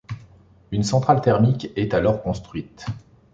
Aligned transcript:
Une 0.71 0.81
centrale 0.81 1.21
thermique 1.21 1.69
est 1.75 1.93
alors 1.93 2.23
construite. 2.23 2.87